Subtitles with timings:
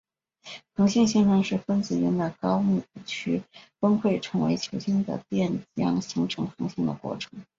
[0.73, 3.43] 恒星形成是分子云的高密度区
[3.79, 7.45] 崩溃成为球形的电浆形成恒星的过程。